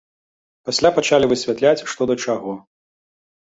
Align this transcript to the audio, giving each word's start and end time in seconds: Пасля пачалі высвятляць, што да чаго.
Пасля 0.69 0.89
пачалі 0.95 1.29
высвятляць, 1.33 1.85
што 1.93 2.09
да 2.13 2.17
чаго. 2.25 2.57